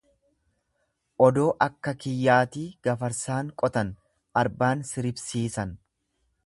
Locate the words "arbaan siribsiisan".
4.45-5.79